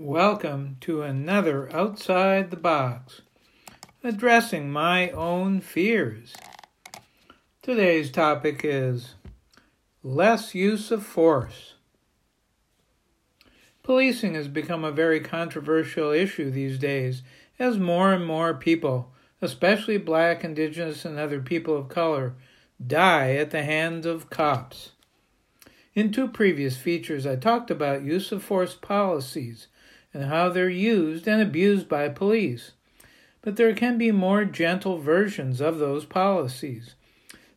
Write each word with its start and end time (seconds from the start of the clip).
welcome 0.00 0.78
to 0.80 1.02
another 1.02 1.70
Outside 1.76 2.50
the 2.50 2.56
Box, 2.56 3.20
addressing 4.02 4.72
my 4.72 5.10
own 5.10 5.60
fears. 5.60 6.34
Today's 7.60 8.10
topic 8.10 8.62
is 8.64 9.16
less 10.02 10.54
use 10.54 10.90
of 10.90 11.04
force. 11.04 11.74
Policing 13.82 14.32
has 14.32 14.48
become 14.48 14.84
a 14.84 14.90
very 14.90 15.20
controversial 15.20 16.12
issue 16.12 16.50
these 16.50 16.78
days 16.78 17.22
as 17.58 17.76
more 17.76 18.14
and 18.14 18.24
more 18.24 18.54
people, 18.54 19.12
especially 19.42 19.98
black, 19.98 20.42
indigenous, 20.42 21.04
and 21.04 21.18
other 21.18 21.42
people 21.42 21.76
of 21.76 21.90
color, 21.90 22.32
die 22.84 23.32
at 23.32 23.50
the 23.50 23.64
hands 23.64 24.06
of 24.06 24.30
cops. 24.30 24.92
In 25.92 26.10
two 26.10 26.28
previous 26.28 26.78
features, 26.78 27.26
I 27.26 27.36
talked 27.36 27.70
about 27.70 28.02
use 28.02 28.32
of 28.32 28.42
force 28.42 28.74
policies 28.74 29.66
and 30.12 30.24
how 30.24 30.48
they're 30.48 30.68
used 30.68 31.26
and 31.26 31.40
abused 31.40 31.88
by 31.88 32.08
police. 32.08 32.72
But 33.42 33.56
there 33.56 33.74
can 33.74 33.96
be 33.96 34.12
more 34.12 34.44
gentle 34.44 34.98
versions 34.98 35.60
of 35.60 35.78
those 35.78 36.04
policies. 36.04 36.94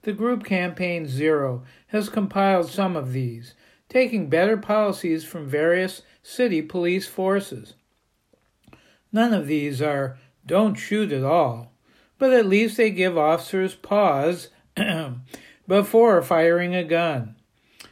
The 0.04 0.14
group 0.14 0.44
Campaign 0.44 1.08
Zero 1.08 1.64
has 1.88 2.10
compiled 2.10 2.70
some 2.70 2.96
of 2.96 3.14
these, 3.14 3.54
taking 3.90 4.30
better 4.30 4.58
policies 4.58 5.24
from 5.24 5.48
various 5.48 6.02
city 6.22 6.62
police 6.62 7.08
forces. 7.08 7.74
None 9.12 9.34
of 9.34 9.48
these 9.48 9.82
are 9.82 10.18
don't 10.46 10.76
shoot 10.76 11.12
at 11.12 11.24
all, 11.24 11.72
but 12.18 12.34
at 12.34 12.46
least 12.46 12.78
they 12.78 12.90
give 12.90 13.18
officers 13.18 13.76
pause 13.76 14.50
before 15.68 16.22
firing 16.22 16.76
a 16.76 16.84
gun. 16.84 17.36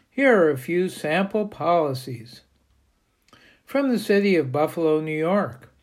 Here 0.09 0.44
are 0.44 0.50
a 0.50 0.58
few 0.58 0.90
sample 0.90 1.48
policies. 1.48 2.42
From 3.72 3.88
the 3.88 4.00
city 4.00 4.36
of 4.36 4.52
Buffalo, 4.52 5.00
New 5.00 5.17
York. 5.17 5.73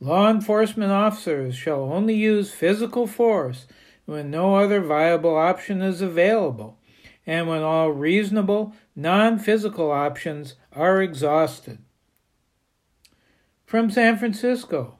Law 0.00 0.28
enforcement 0.28 0.90
officers 0.90 1.54
shall 1.54 1.84
only 1.84 2.14
use 2.14 2.50
physical 2.50 3.06
force 3.06 3.68
when 4.06 4.28
no 4.28 4.56
other 4.56 4.80
viable 4.80 5.36
option 5.36 5.80
is 5.80 6.02
available 6.02 6.80
and 7.24 7.46
when 7.46 7.62
all 7.62 7.90
reasonable 7.90 8.74
non 8.96 9.38
physical 9.38 9.92
options 9.92 10.56
are 10.72 11.00
exhausted. 11.00 11.78
From 13.64 13.88
San 13.88 14.18
Francisco, 14.18 14.98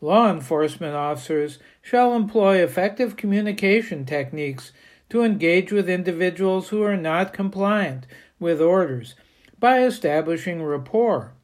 law 0.00 0.30
enforcement 0.30 0.94
officers 0.94 1.58
shall 1.80 2.14
employ 2.14 2.62
effective 2.62 3.16
communication 3.16 4.04
techniques 4.04 4.70
to 5.10 5.24
engage 5.24 5.72
with 5.72 5.90
individuals 5.90 6.68
who 6.68 6.84
are 6.84 6.96
not 6.96 7.32
compliant 7.32 8.06
with 8.38 8.60
orders 8.60 9.16
by 9.58 9.82
establishing 9.82 10.62
rapport 10.62 11.34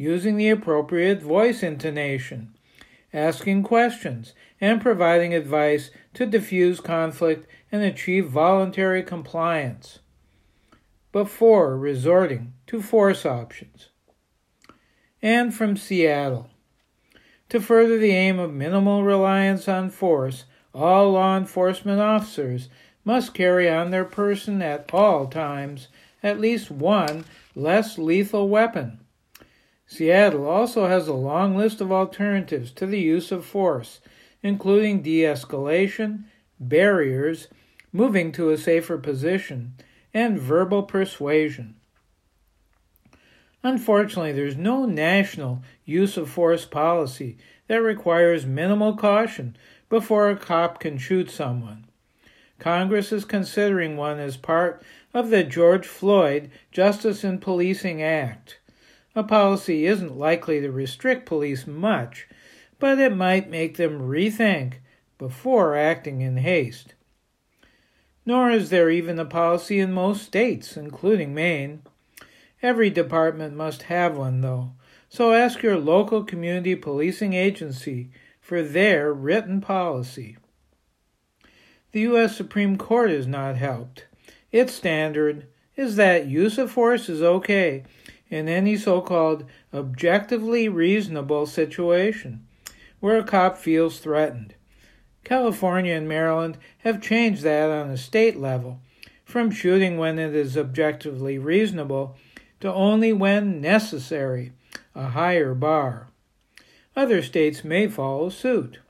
using 0.00 0.38
the 0.38 0.48
appropriate 0.48 1.20
voice 1.20 1.62
intonation, 1.62 2.56
asking 3.12 3.62
questions, 3.62 4.32
and 4.58 4.80
providing 4.80 5.34
advice 5.34 5.90
to 6.14 6.24
diffuse 6.24 6.80
conflict 6.80 7.46
and 7.70 7.82
achieve 7.82 8.26
voluntary 8.26 9.02
compliance 9.02 9.98
before 11.12 11.76
resorting 11.76 12.50
to 12.66 12.80
force 12.80 13.26
options. 13.26 13.90
And 15.20 15.52
from 15.54 15.76
Seattle. 15.76 16.48
To 17.50 17.60
further 17.60 17.98
the 17.98 18.12
aim 18.12 18.38
of 18.38 18.54
minimal 18.54 19.04
reliance 19.04 19.68
on 19.68 19.90
force, 19.90 20.46
all 20.72 21.12
law 21.12 21.36
enforcement 21.36 22.00
officers 22.00 22.70
must 23.04 23.34
carry 23.34 23.68
on 23.68 23.90
their 23.90 24.06
person 24.06 24.62
at 24.62 24.88
all 24.94 25.26
times 25.26 25.88
at 26.22 26.40
least 26.40 26.70
one 26.70 27.26
less 27.54 27.98
lethal 27.98 28.48
weapon 28.48 29.00
Seattle 29.92 30.48
also 30.48 30.86
has 30.86 31.08
a 31.08 31.12
long 31.12 31.56
list 31.56 31.80
of 31.80 31.90
alternatives 31.90 32.70
to 32.70 32.86
the 32.86 33.00
use 33.00 33.32
of 33.32 33.44
force, 33.44 34.00
including 34.40 35.02
de 35.02 35.22
escalation, 35.22 36.26
barriers, 36.60 37.48
moving 37.92 38.30
to 38.30 38.50
a 38.50 38.56
safer 38.56 38.96
position, 38.96 39.74
and 40.14 40.38
verbal 40.38 40.84
persuasion. 40.84 41.74
Unfortunately, 43.64 44.30
there's 44.30 44.56
no 44.56 44.86
national 44.86 45.64
use 45.84 46.16
of 46.16 46.30
force 46.30 46.64
policy 46.64 47.36
that 47.66 47.82
requires 47.82 48.46
minimal 48.46 48.96
caution 48.96 49.56
before 49.88 50.30
a 50.30 50.36
cop 50.36 50.78
can 50.78 50.98
shoot 50.98 51.28
someone. 51.28 51.84
Congress 52.60 53.10
is 53.10 53.24
considering 53.24 53.96
one 53.96 54.20
as 54.20 54.36
part 54.36 54.80
of 55.12 55.30
the 55.30 55.42
George 55.42 55.88
Floyd 55.88 56.48
Justice 56.70 57.24
in 57.24 57.38
Policing 57.38 58.00
Act. 58.00 58.59
A 59.16 59.24
policy 59.24 59.86
isn't 59.86 60.16
likely 60.16 60.60
to 60.60 60.70
restrict 60.70 61.26
police 61.26 61.66
much, 61.66 62.28
but 62.78 62.98
it 62.98 63.14
might 63.14 63.50
make 63.50 63.76
them 63.76 64.00
rethink 64.00 64.74
before 65.18 65.76
acting 65.76 66.20
in 66.20 66.36
haste. 66.36 66.94
Nor 68.24 68.50
is 68.50 68.70
there 68.70 68.88
even 68.88 69.18
a 69.18 69.24
policy 69.24 69.80
in 69.80 69.92
most 69.92 70.22
states, 70.22 70.76
including 70.76 71.34
Maine. 71.34 71.82
Every 72.62 72.90
department 72.90 73.56
must 73.56 73.82
have 73.84 74.16
one, 74.16 74.42
though, 74.42 74.72
so 75.08 75.32
ask 75.32 75.62
your 75.62 75.76
local 75.76 76.22
community 76.22 76.76
policing 76.76 77.32
agency 77.32 78.10
for 78.40 78.62
their 78.62 79.12
written 79.12 79.60
policy. 79.60 80.36
The 81.92 82.00
U.S. 82.02 82.36
Supreme 82.36 82.76
Court 82.76 83.10
is 83.10 83.26
not 83.26 83.56
helped. 83.56 84.04
Its 84.52 84.72
standard 84.72 85.48
is 85.74 85.96
that 85.96 86.26
use 86.26 86.58
of 86.58 86.70
force 86.70 87.08
is 87.08 87.22
okay 87.22 87.82
in 88.30 88.48
any 88.48 88.76
so 88.76 89.00
called 89.00 89.44
objectively 89.74 90.68
reasonable 90.68 91.46
situation 91.46 92.46
where 93.00 93.18
a 93.18 93.24
cop 93.24 93.58
feels 93.58 93.98
threatened. 93.98 94.54
California 95.24 95.94
and 95.94 96.08
Maryland 96.08 96.56
have 96.78 97.02
changed 97.02 97.42
that 97.42 97.68
on 97.68 97.90
a 97.90 97.96
state 97.96 98.38
level 98.38 98.80
from 99.24 99.50
shooting 99.50 99.98
when 99.98 100.18
it 100.18 100.34
is 100.34 100.56
objectively 100.56 101.38
reasonable 101.38 102.16
to 102.60 102.72
only 102.72 103.12
when 103.12 103.60
necessary, 103.60 104.52
a 104.94 105.08
higher 105.08 105.54
bar. 105.54 106.08
Other 106.94 107.22
states 107.22 107.64
may 107.64 107.86
follow 107.88 108.28
suit. 108.28 108.80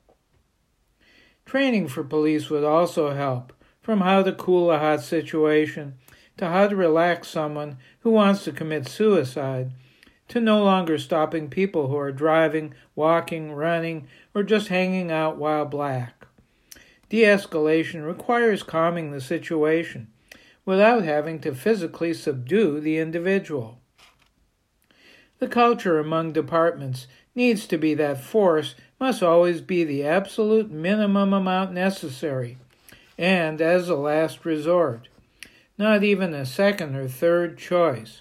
Training 1.44 1.88
for 1.88 2.02
police 2.02 2.48
would 2.48 2.64
also 2.64 3.12
help, 3.14 3.52
from 3.82 4.00
how 4.00 4.22
to 4.22 4.32
cool 4.32 4.70
a 4.70 4.78
hot 4.78 5.02
situation 5.02 5.94
to 6.40 6.48
how 6.48 6.66
to 6.66 6.74
relax 6.74 7.28
someone 7.28 7.76
who 7.98 8.10
wants 8.10 8.44
to 8.44 8.50
commit 8.50 8.88
suicide, 8.88 9.70
to 10.26 10.40
no 10.40 10.64
longer 10.64 10.96
stopping 10.96 11.50
people 11.50 11.88
who 11.88 11.96
are 11.98 12.10
driving, 12.10 12.72
walking, 12.94 13.52
running, 13.52 14.08
or 14.34 14.42
just 14.42 14.68
hanging 14.68 15.12
out 15.12 15.36
while 15.36 15.66
black. 15.66 16.26
De 17.10 17.24
escalation 17.24 18.06
requires 18.06 18.62
calming 18.62 19.10
the 19.10 19.20
situation 19.20 20.10
without 20.64 21.04
having 21.04 21.38
to 21.40 21.54
physically 21.54 22.14
subdue 22.14 22.80
the 22.80 22.96
individual. 22.96 23.78
The 25.40 25.48
culture 25.48 25.98
among 25.98 26.32
departments 26.32 27.06
needs 27.34 27.66
to 27.66 27.76
be 27.76 27.92
that 27.94 28.24
force 28.24 28.74
must 28.98 29.22
always 29.22 29.60
be 29.60 29.84
the 29.84 30.04
absolute 30.04 30.70
minimum 30.70 31.34
amount 31.34 31.72
necessary, 31.72 32.56
and 33.18 33.60
as 33.60 33.90
a 33.90 33.94
last 33.94 34.46
resort 34.46 35.08
not 35.80 36.04
even 36.04 36.34
a 36.34 36.44
second 36.44 36.94
or 36.94 37.08
third 37.08 37.56
choice. 37.56 38.20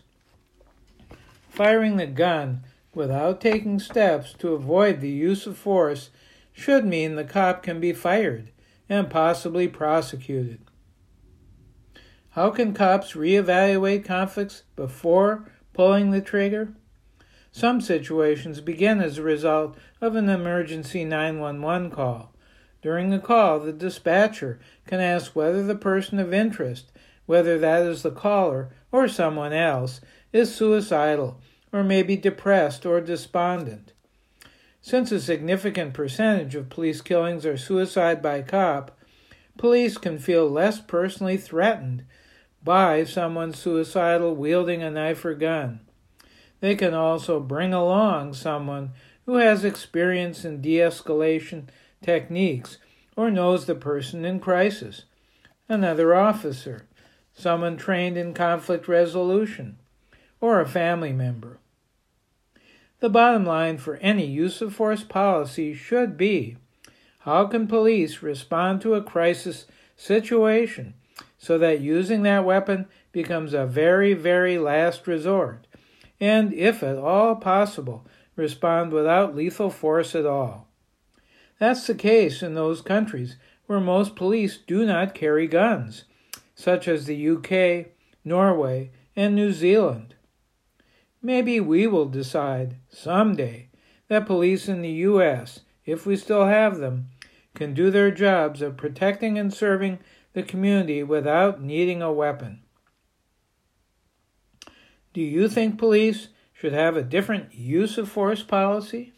Firing 1.50 1.98
the 1.98 2.08
gun 2.08 2.64
without 2.94 3.42
taking 3.42 3.80
steps 3.80 4.34
to 4.40 4.54
avoid 4.54 5.02
the 5.02 5.10
use 5.10 5.46
of 5.46 5.58
force 5.58 6.10
should 6.54 6.86
mean 6.86 7.16
the 7.16 7.26
cop 7.26 7.62
can 7.62 7.82
be 7.82 7.92
fired 7.92 8.50
and 8.88 9.10
possibly 9.10 9.68
prosecuted. 9.68 10.62
How 12.30 12.50
can 12.50 12.74
cops 12.74 13.12
reevaluate 13.12 14.06
conflicts 14.06 14.64
before 14.78 15.52
pulling 15.74 16.12
the 16.12 16.22
trigger? 16.22 16.74
Some 17.52 17.82
situations 17.82 18.62
begin 18.62 19.02
as 19.02 19.18
a 19.18 19.24
result 19.24 19.78
of 20.00 20.16
an 20.16 20.30
emergency 20.30 21.04
911 21.04 21.92
call. 21.92 22.34
During 22.82 23.10
the 23.10 23.20
call, 23.20 23.60
the 23.60 23.74
dispatcher 23.74 24.62
can 24.88 25.02
ask 25.02 25.36
whether 25.36 25.62
the 25.62 25.76
person 25.76 26.20
of 26.20 26.34
interest 26.34 26.94
whether 27.30 27.60
that 27.60 27.84
is 27.84 28.02
the 28.02 28.10
caller 28.10 28.72
or 28.92 29.08
someone 29.08 29.54
else, 29.54 30.02
is 30.34 30.52
suicidal 30.52 31.40
or 31.72 31.84
may 31.84 32.02
be 32.02 32.18
depressed 32.18 32.88
or 32.88 33.00
despondent. 33.00 33.94
Since 34.82 35.12
a 35.12 35.20
significant 35.20 35.94
percentage 35.94 36.56
of 36.56 36.72
police 36.72 37.02
killings 37.02 37.46
are 37.46 37.56
suicide 37.56 38.24
by 38.24 38.42
cop, 38.42 38.98
police 39.60 39.96
can 40.00 40.18
feel 40.18 40.50
less 40.50 40.82
personally 40.82 41.38
threatened 41.38 42.04
by 42.64 43.04
someone 43.04 43.54
suicidal 43.54 44.36
wielding 44.36 44.82
a 44.82 44.90
knife 44.90 45.24
or 45.24 45.36
gun. 45.36 45.82
They 46.62 46.74
can 46.74 46.96
also 46.96 47.40
bring 47.40 47.76
along 47.76 48.34
someone 48.34 48.94
who 49.28 49.36
has 49.36 49.64
experience 49.64 50.44
in 50.44 50.64
de 50.64 50.78
escalation 50.78 51.66
techniques 52.02 52.80
or 53.16 53.30
knows 53.30 53.68
the 53.68 53.76
person 53.76 54.26
in 54.26 54.40
crisis, 54.40 55.04
another 55.68 56.16
officer, 56.16 56.88
someone 57.40 57.78
trained 57.78 58.18
in 58.18 58.34
conflict 58.34 58.88
resolution, 58.88 59.78
or 60.42 60.60
a 60.60 60.68
family 60.68 61.14
member. 61.14 61.58
The 63.00 63.10
bottom 63.10 63.46
line 63.46 63.78
for 63.78 63.96
any 63.98 64.26
use 64.26 64.62
of 64.62 64.76
force 64.76 65.04
policy 65.04 65.74
should 65.74 66.18
be 66.18 66.58
how 67.20 67.48
can 67.48 67.68
police 67.68 68.22
respond 68.22 68.82
to 68.82 68.96
a 68.96 69.04
crisis 69.04 69.66
situation 69.96 70.94
so 71.38 71.58
that 71.58 71.82
using 71.82 72.24
that 72.24 72.46
weapon 72.46 72.88
becomes 73.12 73.54
a 73.54 73.66
very, 73.66 74.14
very 74.14 74.58
last 74.58 75.08
resort, 75.08 75.66
and 76.20 76.54
if 76.54 76.84
at 76.84 76.98
all 76.98 77.36
possible, 77.36 78.06
respond 78.36 78.92
without 78.92 79.36
lethal 79.36 79.70
force 79.70 80.16
at 80.16 80.26
all. 80.26 80.68
That's 81.60 81.88
the 81.88 81.96
case 81.96 82.42
in 82.42 82.56
those 82.56 82.82
countries 82.82 83.36
where 83.68 83.80
most 83.80 84.16
police 84.16 84.58
do 84.58 84.86
not 84.86 85.14
carry 85.14 85.48
guns, 85.48 86.06
such 86.60 86.90
as 86.90 87.06
the 87.06 87.30
UK, 87.30 87.94
Norway, 88.26 88.92
and 89.16 89.34
New 89.34 89.54
Zealand. 89.54 90.16
Maybe 91.22 91.62
we 91.62 91.88
will 91.88 92.06
decide 92.06 92.76
someday 92.90 93.70
that 94.10 94.26
police 94.26 94.68
in 94.68 94.82
the 94.82 94.92
U.S., 95.08 95.62
if 95.86 96.06
we 96.06 96.18
still 96.18 96.48
have 96.48 96.80
them, 96.80 97.08
can 97.56 97.74
do 97.74 97.90
their 97.90 98.12
jobs 98.12 98.62
of 98.62 98.76
protecting 98.76 99.40
and 99.40 99.54
serving 99.54 100.00
the 100.34 100.44
community 100.44 101.02
without 101.02 101.62
needing 101.62 102.02
a 102.02 102.12
weapon. 102.12 102.62
Do 105.14 105.22
you 105.22 105.48
think 105.48 105.78
police 105.78 106.28
should 106.52 106.74
have 106.74 106.98
a 106.98 107.04
different 107.04 107.54
use 107.54 107.98
of 107.98 108.10
force 108.10 108.44
policy? 108.44 109.14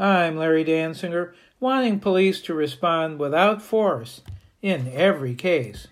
I'm 0.00 0.38
Larry 0.38 0.64
Dansinger, 0.64 1.34
wanting 1.60 2.00
police 2.00 2.40
to 2.42 2.54
respond 2.54 3.18
without 3.18 3.60
force 3.60 4.22
in 4.62 4.90
every 4.94 5.34
case. 5.34 5.88